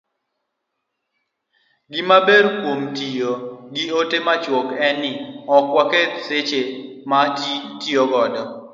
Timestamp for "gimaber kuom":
1.91-2.81